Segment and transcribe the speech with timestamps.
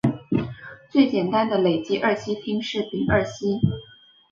[0.89, 3.59] 最简单的累积二烯烃是丙二烯。